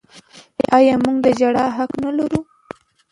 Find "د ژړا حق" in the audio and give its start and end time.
1.23-1.91